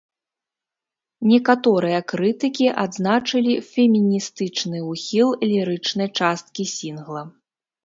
[1.31, 7.23] Некаторыя крытыкі адзначылі феміністычны ухіл лірычнай часткі сінгла.